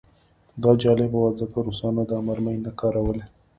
[0.63, 3.23] دا جالبه وه ځکه روسانو دا مرمۍ نه کارولې